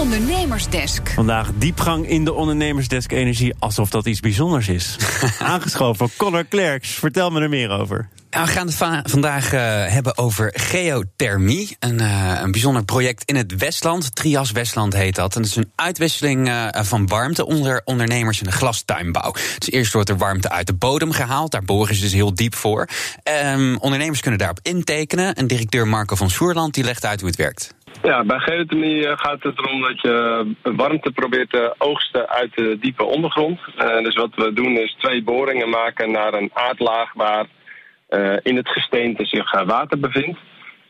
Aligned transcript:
Ondernemersdesk. 0.00 1.08
Vandaag 1.08 1.50
diepgang 1.54 2.08
in 2.08 2.24
de 2.24 2.32
ondernemersdesk 2.32 3.12
energie, 3.12 3.54
alsof 3.58 3.90
dat 3.90 4.06
iets 4.06 4.20
bijzonders 4.20 4.68
is. 4.68 4.96
Aangeschoven, 5.38 6.10
Connor 6.16 6.44
Klerks, 6.44 6.90
vertel 6.90 7.30
me 7.30 7.40
er 7.40 7.48
meer 7.48 7.70
over. 7.70 8.08
we 8.30 8.46
gaan 8.46 8.66
het 8.66 8.76
vandaag 9.10 9.52
uh, 9.52 9.60
hebben 9.86 10.18
over 10.18 10.52
geothermie. 10.56 11.76
Een, 11.78 12.00
uh, 12.00 12.40
een, 12.42 12.50
bijzonder 12.50 12.84
project 12.84 13.24
in 13.24 13.36
het 13.36 13.56
Westland. 13.56 14.14
Trias 14.14 14.50
Westland 14.50 14.92
heet 14.92 15.14
dat. 15.14 15.34
En 15.34 15.42
dat 15.42 15.50
is 15.50 15.56
een 15.56 15.72
uitwisseling 15.74 16.48
uh, 16.48 16.66
van 16.72 17.06
warmte 17.06 17.46
onder 17.46 17.80
ondernemers 17.84 18.38
in 18.38 18.46
de 18.46 18.52
glastuinbouw. 18.52 19.32
Dus 19.58 19.70
eerst 19.70 19.92
wordt 19.92 20.08
er 20.08 20.16
warmte 20.16 20.50
uit 20.50 20.66
de 20.66 20.74
bodem 20.74 21.12
gehaald. 21.12 21.50
Daar 21.50 21.64
boren 21.64 21.94
ze 21.94 22.00
dus 22.00 22.12
heel 22.12 22.34
diep 22.34 22.54
voor. 22.54 22.88
Um, 23.44 23.76
ondernemers 23.76 24.20
kunnen 24.20 24.38
daarop 24.38 24.60
intekenen. 24.62 25.34
En 25.34 25.46
directeur 25.46 25.88
Marco 25.88 26.16
van 26.16 26.30
Soerland 26.30 26.74
die 26.74 26.84
legt 26.84 27.04
uit 27.04 27.20
hoe 27.20 27.28
het 27.28 27.38
werkt. 27.38 27.74
Ja, 28.02 28.24
bij 28.24 28.38
geothermie 28.38 29.16
gaat 29.16 29.42
het 29.42 29.58
erom 29.58 29.80
dat 29.80 30.00
je 30.00 30.46
warmte 30.62 31.12
probeert 31.12 31.50
te 31.50 31.74
oogsten 31.78 32.28
uit 32.28 32.54
de 32.54 32.78
diepe 32.80 33.04
ondergrond. 33.04 33.60
Uh, 33.78 34.02
dus 34.02 34.14
wat 34.14 34.34
we 34.34 34.52
doen 34.52 34.76
is 34.76 34.96
twee 34.98 35.22
boringen 35.22 35.68
maken 35.68 36.10
naar 36.10 36.34
een 36.34 36.50
aardlaag 36.52 37.12
waar 37.12 37.46
in 38.42 38.56
het 38.56 38.68
gesteente 38.68 39.24
zich 39.24 39.64
water 39.64 40.00
bevindt. 40.00 40.38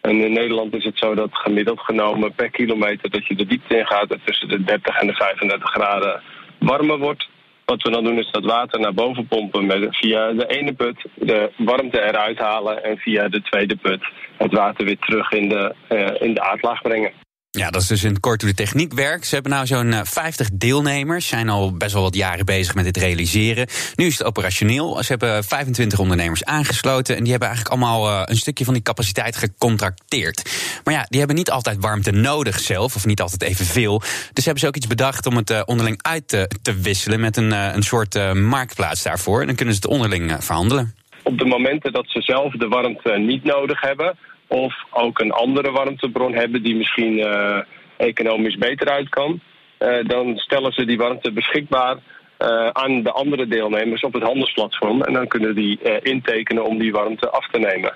En 0.00 0.20
in 0.24 0.32
Nederland 0.32 0.74
is 0.74 0.84
het 0.84 0.98
zo 0.98 1.14
dat 1.14 1.30
gemiddeld 1.32 1.80
genomen 1.80 2.34
per 2.34 2.50
kilometer 2.50 3.10
dat 3.10 3.26
je 3.26 3.34
de 3.34 3.46
diepte 3.46 3.76
en 3.76 4.20
tussen 4.24 4.48
de 4.48 4.64
30 4.64 5.00
en 5.00 5.06
de 5.06 5.14
35 5.14 5.70
graden 5.70 6.22
warmer 6.58 6.98
wordt. 6.98 7.28
Wat 7.70 7.82
we 7.82 7.90
dan 7.90 8.04
doen 8.04 8.18
is 8.18 8.30
dat 8.30 8.44
water 8.44 8.80
naar 8.80 8.94
boven 8.94 9.26
pompen 9.26 9.66
met, 9.66 9.96
via 9.96 10.32
de 10.32 10.46
ene 10.46 10.72
put, 10.72 11.06
de 11.14 11.52
warmte 11.56 12.02
eruit 12.02 12.38
halen 12.38 12.84
en 12.84 12.96
via 12.98 13.28
de 13.28 13.42
tweede 13.42 13.76
put 13.76 14.00
het 14.38 14.52
water 14.52 14.84
weer 14.84 14.98
terug 14.98 15.32
in 15.32 15.48
de, 15.48 15.74
uh, 15.88 16.28
in 16.28 16.34
de 16.34 16.40
aardlaag 16.40 16.82
brengen. 16.82 17.12
Ja, 17.58 17.70
dat 17.70 17.82
is 17.82 17.88
dus 17.88 18.04
in 18.04 18.20
kort 18.20 18.40
hoe 18.40 18.50
de 18.50 18.56
techniek 18.56 18.92
werkt. 18.92 19.26
Ze 19.26 19.34
hebben 19.34 19.52
nou 19.52 19.66
zo'n 19.66 20.06
50 20.06 20.48
deelnemers, 20.52 21.28
zijn 21.28 21.48
al 21.48 21.72
best 21.76 21.92
wel 21.92 22.02
wat 22.02 22.14
jaren 22.14 22.44
bezig 22.44 22.74
met 22.74 22.84
dit 22.84 22.96
realiseren. 22.96 23.66
Nu 23.94 24.06
is 24.06 24.18
het 24.18 24.26
operationeel. 24.26 25.02
Ze 25.02 25.06
hebben 25.08 25.44
25 25.44 25.98
ondernemers 25.98 26.44
aangesloten 26.44 27.16
en 27.16 27.22
die 27.22 27.30
hebben 27.30 27.48
eigenlijk 27.48 27.80
allemaal 27.80 28.28
een 28.28 28.36
stukje 28.36 28.64
van 28.64 28.74
die 28.74 28.82
capaciteit 28.82 29.36
gecontracteerd. 29.36 30.50
Maar 30.84 30.94
ja, 30.94 31.06
die 31.08 31.18
hebben 31.18 31.36
niet 31.36 31.50
altijd 31.50 31.80
warmte 31.80 32.10
nodig 32.10 32.58
zelf, 32.58 32.94
of 32.94 33.06
niet 33.06 33.20
altijd 33.20 33.42
evenveel. 33.42 34.02
Dus 34.32 34.44
hebben 34.44 34.62
ze 34.62 34.66
ook 34.66 34.76
iets 34.76 34.86
bedacht 34.86 35.26
om 35.26 35.36
het 35.36 35.64
onderling 35.64 36.02
uit 36.02 36.28
te, 36.28 36.50
te 36.62 36.80
wisselen 36.80 37.20
met 37.20 37.36
een, 37.36 37.50
een 37.50 37.82
soort 37.82 38.34
marktplaats 38.34 39.02
daarvoor. 39.02 39.40
En 39.40 39.46
dan 39.46 39.56
kunnen 39.56 39.74
ze 39.74 39.80
het 39.82 39.90
onderling 39.90 40.36
verhandelen. 40.38 40.94
Op 41.22 41.38
de 41.38 41.44
momenten 41.44 41.92
dat 41.92 42.06
ze 42.08 42.20
zelf 42.20 42.52
de 42.52 42.68
warmte 42.68 43.18
niet 43.18 43.44
nodig 43.44 43.80
hebben 43.80 44.18
of 44.50 44.74
ook 44.90 45.18
een 45.18 45.32
andere 45.32 45.70
warmtebron 45.70 46.34
hebben 46.34 46.62
die 46.62 46.76
misschien 46.76 47.18
uh, 47.18 47.58
economisch 47.96 48.56
beter 48.56 48.88
uit 48.88 49.08
kan, 49.08 49.40
uh, 49.78 49.98
dan 50.02 50.36
stellen 50.36 50.72
ze 50.72 50.84
die 50.84 50.98
warmte 50.98 51.32
beschikbaar 51.32 51.96
uh, 51.96 52.68
aan 52.68 53.02
de 53.02 53.12
andere 53.12 53.46
deelnemers 53.46 54.02
op 54.02 54.12
het 54.12 54.22
handelsplatform. 54.22 55.02
En 55.02 55.12
dan 55.12 55.26
kunnen 55.26 55.54
die 55.54 56.00
intekenen 56.02 56.64
om 56.64 56.78
die 56.78 56.92
warmte 56.92 57.30
af 57.30 57.48
te 57.50 57.58
nemen. 57.58 57.92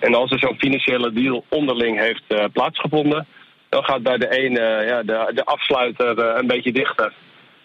En 0.00 0.14
als 0.14 0.30
er 0.30 0.38
zo'n 0.38 0.58
financiële 0.58 1.12
deal 1.12 1.44
onderling 1.48 1.98
heeft 1.98 2.52
plaatsgevonden, 2.52 3.26
dan 3.68 3.84
gaat 3.84 4.02
bij 4.02 4.18
de 4.18 4.30
ene 4.30 4.60
ja, 4.86 5.02
de, 5.02 5.30
de 5.34 5.44
afsluiter 5.44 6.18
een 6.18 6.46
beetje 6.46 6.72
dichter. 6.72 7.12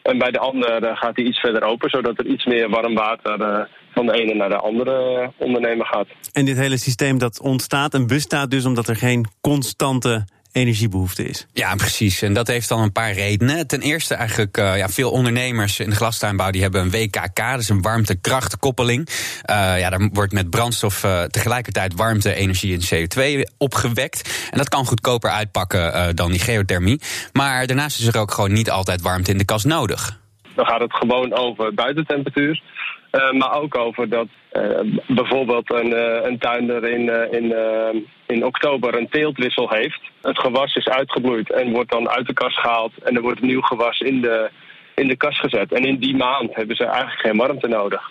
En 0.09 0.17
bij 0.17 0.31
de 0.31 0.39
andere 0.39 0.95
gaat 0.95 1.15
hij 1.15 1.25
iets 1.25 1.39
verder 1.39 1.63
open, 1.63 1.89
zodat 1.89 2.19
er 2.19 2.25
iets 2.25 2.45
meer 2.45 2.69
warm 2.69 2.95
water 2.95 3.67
van 3.93 4.05
de 4.05 4.13
ene 4.13 4.33
naar 4.33 4.49
de 4.49 4.57
andere 4.57 5.31
ondernemer 5.38 5.85
gaat. 5.85 6.07
En 6.31 6.45
dit 6.45 6.57
hele 6.57 6.77
systeem 6.77 7.17
dat 7.17 7.41
ontstaat 7.41 7.93
en 7.93 8.07
bestaat 8.07 8.52
dus 8.52 8.65
omdat 8.65 8.87
er 8.87 8.95
geen 8.95 9.25
constante 9.41 10.25
energiebehoefte 10.52 11.28
is. 11.28 11.45
Ja, 11.53 11.75
precies. 11.75 12.22
En 12.22 12.33
dat 12.33 12.47
heeft 12.47 12.69
dan 12.69 12.81
een 12.81 12.92
paar 12.92 13.14
redenen. 13.14 13.67
Ten 13.67 13.82
eerste 13.82 14.14
eigenlijk, 14.15 14.58
uh, 14.58 14.77
ja, 14.77 14.89
veel 14.89 15.11
ondernemers 15.11 15.80
in 15.80 15.89
de 15.89 15.95
glastuinbouw... 15.95 16.52
die 16.52 16.61
hebben 16.61 16.82
een 16.82 16.89
WKK, 16.89 17.39
is 17.58 17.70
een 17.70 17.82
warmtekrachtkoppeling. 17.82 19.08
Uh, 19.09 19.80
ja, 19.80 19.89
daar 19.89 20.09
wordt 20.14 20.33
met 20.33 20.49
brandstof 20.49 21.04
uh, 21.04 21.23
tegelijkertijd 21.23 21.93
warmte, 21.93 22.33
energie 22.33 22.80
en 22.80 23.08
CO2 23.08 23.42
opgewekt. 23.58 24.30
En 24.52 24.58
dat 24.58 24.70
kan 24.70 24.86
goedkoper 24.86 25.30
uitpakken 25.30 26.15
dan 26.15 26.32
die 26.32 26.39
geothermie. 26.39 27.02
Maar 27.33 27.67
daarnaast 27.67 27.99
is 27.99 28.05
er 28.05 28.17
ook 28.17 28.32
gewoon 28.32 28.54
niet 28.54 28.70
altijd 28.70 29.02
warmte 29.02 29.32
in 29.32 29.38
de 29.38 29.45
kas 29.45 29.64
nodig. 29.64 30.20
Dan 30.59 30.67
gaat 30.67 30.81
het 30.81 30.93
gewoon 30.93 31.33
over 31.33 31.73
buitentemperatuur. 31.73 32.61
Uh, 33.11 33.31
maar 33.31 33.53
ook 33.53 33.77
over 33.77 34.09
dat 34.09 34.27
uh, 34.53 34.80
bijvoorbeeld 35.08 35.73
een, 35.73 35.92
uh, 35.92 36.23
een 36.23 36.37
tuinder 36.37 36.83
in, 36.83 37.31
in, 37.31 37.55
in 38.27 38.45
oktober 38.45 38.95
een 38.95 39.09
teeltwissel 39.09 39.70
heeft. 39.70 40.02
Het 40.21 40.39
gewas 40.39 40.75
is 40.75 40.87
uitgebloeid 40.87 41.52
en 41.52 41.71
wordt 41.71 41.92
dan 41.92 42.09
uit 42.09 42.27
de 42.27 42.33
kast 42.33 42.59
gehaald. 42.59 42.92
En 43.03 43.15
er 43.15 43.21
wordt 43.21 43.42
nieuw 43.42 43.61
gewas 43.61 43.99
in 43.99 44.21
de, 44.21 44.49
in 44.95 45.08
de 45.08 45.17
kast 45.17 45.39
gezet. 45.39 45.73
En 45.73 45.86
in 45.86 45.99
die 45.99 46.15
maand 46.15 46.55
hebben 46.55 46.76
ze 46.76 46.86
eigenlijk 46.86 47.20
geen 47.20 47.37
warmte 47.37 47.67
nodig. 47.67 48.09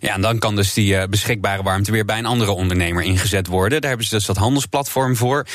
Ja, 0.00 0.14
en 0.14 0.20
dan 0.20 0.38
kan 0.38 0.56
dus 0.56 0.74
die 0.74 0.94
uh, 0.94 1.02
beschikbare 1.10 1.62
warmte 1.62 1.92
weer 1.92 2.04
bij 2.04 2.18
een 2.18 2.26
andere 2.26 2.50
ondernemer 2.50 3.02
ingezet 3.02 3.46
worden. 3.46 3.80
Daar 3.80 3.88
hebben 3.88 4.06
ze 4.06 4.14
dus 4.14 4.26
dat 4.26 4.36
handelsplatform 4.36 5.16
voor, 5.16 5.46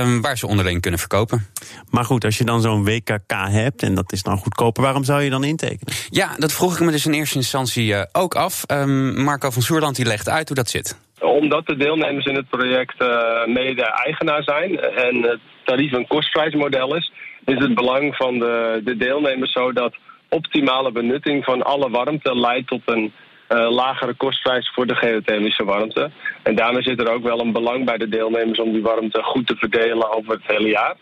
um, 0.00 0.20
waar 0.22 0.38
ze 0.38 0.46
onderling 0.46 0.80
kunnen 0.80 1.00
verkopen. 1.00 1.46
Maar 1.90 2.04
goed, 2.04 2.24
als 2.24 2.38
je 2.38 2.44
dan 2.44 2.60
zo'n 2.60 2.84
WKK 2.84 3.32
hebt 3.48 3.82
en 3.82 3.94
dat 3.94 4.12
is 4.12 4.22
dan 4.22 4.38
goedkoper, 4.38 4.82
waarom 4.82 5.04
zou 5.04 5.22
je 5.22 5.30
dan 5.30 5.44
intekenen? 5.44 5.94
Ja, 6.10 6.34
dat 6.36 6.52
vroeg 6.52 6.74
ik 6.74 6.80
me 6.80 6.90
dus 6.90 7.06
in 7.06 7.12
eerste 7.12 7.36
instantie 7.36 7.86
uh, 7.92 8.02
ook 8.12 8.34
af. 8.34 8.64
Um, 8.70 9.22
Marco 9.22 9.50
van 9.50 9.62
Soerland 9.62 9.96
die 9.96 10.06
legt 10.06 10.28
uit 10.28 10.48
hoe 10.48 10.56
dat 10.56 10.68
zit. 10.68 10.98
Omdat 11.20 11.66
de 11.66 11.76
deelnemers 11.76 12.24
in 12.24 12.34
het 12.34 12.48
project 12.48 13.02
uh, 13.02 13.08
mede-eigenaar 13.46 14.42
zijn 14.42 14.80
en 14.80 15.22
het 15.22 15.40
tarief- 15.64 15.92
en 15.92 16.06
kostprijsmodel 16.06 16.96
is, 16.96 17.12
is 17.44 17.58
het 17.58 17.74
belang 17.74 18.16
van 18.16 18.38
de, 18.38 18.80
de 18.84 18.96
deelnemers 18.96 19.52
zo 19.52 19.72
dat 19.72 19.96
optimale 20.28 20.92
benutting 20.92 21.44
van 21.44 21.62
alle 21.62 21.90
warmte 21.90 22.38
leidt 22.38 22.68
tot 22.68 22.82
een 22.84 23.12
uh, 23.48 23.70
lagere 23.70 24.14
kostprijs 24.14 24.70
voor 24.74 24.86
de 24.86 24.94
geothermische 24.94 25.64
warmte. 25.64 26.10
En 26.42 26.54
daarmee 26.54 26.82
zit 26.82 27.00
er 27.00 27.12
ook 27.12 27.22
wel 27.22 27.40
een 27.40 27.52
belang 27.52 27.84
bij 27.84 27.96
de 27.96 28.08
deelnemers 28.08 28.60
om 28.60 28.72
die 28.72 28.82
warmte 28.82 29.22
goed 29.22 29.46
te 29.46 29.56
verdelen 29.56 30.12
over 30.12 30.32
het 30.32 30.46
hele 30.46 30.68
jaar. 30.68 30.94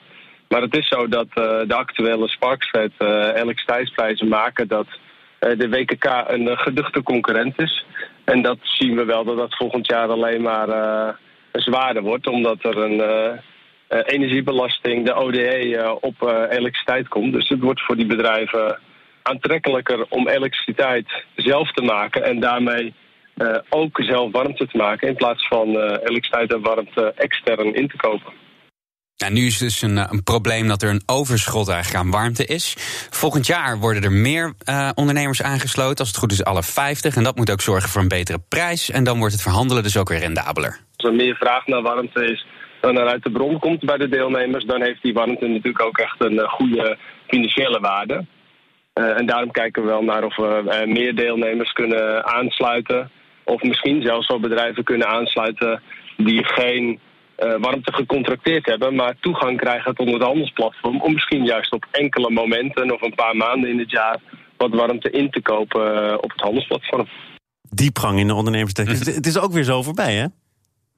Maar 0.49 0.60
het 0.60 0.77
is 0.77 0.88
zo 0.88 1.09
dat 1.09 1.27
uh, 1.27 1.44
de 1.66 1.75
actuele 1.75 2.28
Sparksfed 2.28 2.93
uh, 2.99 3.09
elektriciteitsprijzen 3.09 4.28
maken 4.28 4.69
dat 4.69 4.87
de 5.38 5.69
WKK 5.69 6.25
een 6.27 6.59
geduchte 6.59 7.03
concurrent 7.03 7.60
is. 7.60 7.84
En 8.25 8.43
dat 8.43 8.59
zien 8.62 8.97
we 8.97 9.04
wel 9.04 9.25
dat 9.25 9.37
dat 9.37 9.56
volgend 9.56 9.87
jaar 9.87 10.09
alleen 10.09 10.43
maar 10.43 10.69
zwaarder 11.53 12.03
wordt, 12.03 12.27
omdat 12.27 12.65
er 12.65 12.77
een 12.78 13.03
energiebelasting, 13.88 15.06
de 15.06 15.15
ODE, 15.15 15.99
op 16.00 16.22
elektriciteit 16.50 17.09
komt. 17.09 17.33
Dus 17.33 17.49
het 17.49 17.60
wordt 17.60 17.83
voor 17.83 17.97
die 17.97 18.06
bedrijven 18.06 18.78
aantrekkelijker 19.25 20.07
om 20.09 20.29
elektriciteit 20.29 21.25
zelf 21.37 21.73
te 21.73 21.83
maken 21.83 22.25
en 22.25 22.41
daarmee 22.41 22.95
uh, 23.37 23.57
ook 23.69 24.03
zelf 24.03 24.33
warmte 24.33 24.67
te 24.67 24.77
maken 24.77 25.09
in 25.09 25.15
plaats 25.15 25.49
van 25.49 25.69
uh, 25.69 25.77
elektriciteit 25.83 26.53
en 26.53 26.61
warmte 26.61 27.12
extern 27.17 27.75
in 27.75 27.89
te 27.89 27.97
kopen. 27.97 28.33
Ja, 29.17 29.29
nu 29.29 29.47
is 29.47 29.59
dus 29.59 29.83
een, 29.83 29.97
een, 29.97 30.23
probleem 30.23 30.69
dat 30.69 30.83
er 30.83 30.91
een 30.91 31.03
overschot 31.07 31.69
eigenlijk 31.69 32.05
aan 32.05 32.11
warmte 32.11 32.45
is. 32.45 32.75
Volgend 33.11 33.47
jaar 33.47 33.79
worden 33.79 34.03
er 34.03 34.13
meer 34.13 34.55
uh, 34.69 34.91
ondernemers 34.95 35.43
aangesloten, 35.43 35.99
als 35.99 36.09
het 36.09 36.17
goed 36.17 36.33
is 36.33 36.45
alle 36.45 36.63
50. 36.63 37.17
En 37.17 37.23
dat 37.23 37.37
moet 37.37 37.51
ook 37.51 37.61
zorgen 37.61 37.89
voor 37.89 38.03
een 38.03 38.09
betere 38.09 38.39
prijs. 38.49 38.91
En 38.91 39.05
dan 39.05 39.19
wordt 39.19 39.33
het 39.33 39.43
verhandelen 39.43 39.83
dus 39.83 39.97
ook 39.97 40.09
weer 40.09 40.19
rendabeler. 40.19 40.79
Als 40.97 41.07
er 41.07 41.15
meer 41.15 41.34
vraag 41.34 41.67
naar 41.67 41.83
warmte 41.83 42.25
is 42.25 42.47
dan 42.81 42.99
er 42.99 43.07
uit 43.07 43.23
de 43.23 43.31
bron 43.31 43.59
komt 43.59 43.84
bij 43.84 43.97
de 43.97 44.09
deelnemers, 44.09 44.65
dan 44.65 44.83
heeft 44.83 45.03
die 45.03 45.13
warmte 45.13 45.47
natuurlijk 45.47 45.83
ook 45.83 45.99
echt 45.99 46.25
een 46.25 46.49
goede 46.49 46.99
financiële 47.27 47.81
waarde. 47.81 48.25
Uh, 49.00 49.19
en 49.19 49.27
daarom 49.27 49.50
kijken 49.50 49.82
we 49.82 49.88
wel 49.88 50.03
naar 50.03 50.25
of 50.25 50.37
we 50.37 50.62
uh, 50.65 50.93
meer 50.93 51.15
deelnemers 51.15 51.72
kunnen 51.72 52.27
aansluiten. 52.27 53.10
Of 53.44 53.62
misschien 53.62 54.03
zelfs 54.03 54.27
wel 54.27 54.41
bedrijven 54.41 54.84
kunnen 54.84 55.09
aansluiten 55.09 55.82
die 56.16 56.45
geen 56.45 57.01
uh, 57.39 57.54
warmte 57.60 57.92
gecontracteerd 57.92 58.66
hebben, 58.66 58.95
maar 58.95 59.16
toegang 59.21 59.60
krijgen 59.60 59.95
tot 59.95 60.13
het 60.13 60.22
handelsplatform. 60.22 61.01
Om 61.01 61.13
misschien 61.13 61.45
juist 61.45 61.72
op 61.72 61.86
enkele 61.91 62.30
momenten 62.30 62.92
of 62.92 63.03
een 63.03 63.15
paar 63.15 63.36
maanden 63.36 63.71
in 63.71 63.78
het 63.78 63.91
jaar 63.91 64.21
wat 64.57 64.74
warmte 64.74 65.10
in 65.10 65.30
te 65.30 65.42
kopen 65.42 66.22
op 66.22 66.30
het 66.30 66.41
handelsplatform. 66.41 67.09
Diepgang 67.71 68.19
in 68.19 68.27
de 68.27 68.34
ondernemerstekst. 68.34 69.15
het 69.15 69.27
is 69.27 69.39
ook 69.39 69.53
weer 69.53 69.65
zo 69.65 69.83
voorbij, 69.83 70.15
hè? 70.15 70.27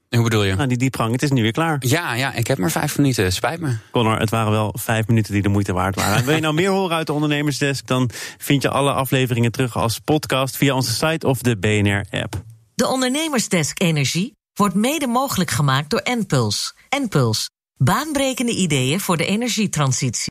Hoe 0.08 0.22
bedoel 0.22 0.44
je? 0.44 0.54
Nou, 0.54 0.68
die 0.68 0.76
diepgang, 0.76 1.12
het 1.12 1.22
is 1.22 1.30
nu 1.30 1.42
weer 1.42 1.52
klaar. 1.52 1.76
Ja, 1.78 2.14
ja, 2.14 2.32
ik 2.34 2.46
heb 2.46 2.58
maar 2.58 2.70
vijf 2.70 2.96
minuten, 2.96 3.32
spijt 3.32 3.60
me. 3.60 3.76
Connor, 3.90 4.18
het 4.18 4.30
waren 4.30 4.52
wel 4.52 4.74
vijf 4.78 5.06
minuten 5.06 5.32
die 5.32 5.42
de 5.42 5.48
moeite 5.48 5.72
waard 5.72 5.94
waren. 5.94 6.24
Wil 6.24 6.34
je 6.34 6.40
nou 6.40 6.54
meer 6.54 6.70
horen 6.70 6.96
uit 6.96 7.06
de 7.06 7.12
Ondernemersdesk... 7.12 7.86
dan 7.86 8.10
vind 8.38 8.62
je 8.62 8.70
alle 8.70 8.92
afleveringen 8.92 9.52
terug 9.52 9.76
als 9.76 9.98
podcast... 9.98 10.56
via 10.56 10.74
onze 10.74 10.92
site 10.92 11.26
of 11.26 11.38
de 11.38 11.58
BNR-app. 11.58 12.42
De 12.74 12.86
Ondernemersdesk 12.86 13.80
Energie 13.82 14.32
wordt 14.54 14.74
mede 14.74 15.06
mogelijk 15.06 15.50
gemaakt 15.50 15.90
door 15.90 16.00
Enpuls. 16.00 16.74
Enpuls, 16.88 17.50
baanbrekende 17.76 18.52
ideeën 18.52 19.00
voor 19.00 19.16
de 19.16 19.26
energietransitie. 19.26 20.24